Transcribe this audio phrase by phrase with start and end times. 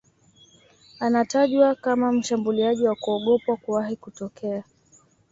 [0.99, 4.63] Anatajwa kama mshambuliaji wa kuogopwa kuwahi kutokea